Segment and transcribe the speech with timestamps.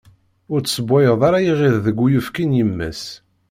[0.51, 3.03] Ur tessewwayeḍ ara iɣid deg uyefki n yemma-s.